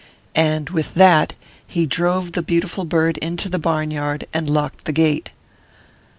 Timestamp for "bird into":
2.85-3.49